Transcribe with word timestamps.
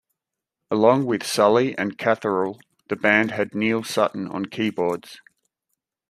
Along 0.71 1.05
with 1.05 1.23
Sulley 1.23 1.77
and 1.77 1.95
Catherall, 1.95 2.59
the 2.89 2.95
band 2.95 3.29
had 3.29 3.53
Neil 3.53 3.83
Sutton 3.83 4.27
on 4.27 4.45
keyboards. 4.45 5.19